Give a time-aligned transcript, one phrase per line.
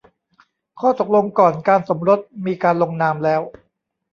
[0.79, 3.41] ข้อตกลงก่อนการสมรสมีการลงนามแล้ว